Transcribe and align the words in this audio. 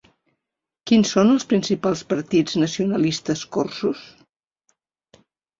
Quins 0.91 1.11
són 1.15 1.33
els 1.33 1.45
principals 1.51 2.01
partits 2.13 2.57
nacionalistes 2.63 3.47
corsos? 3.59 4.03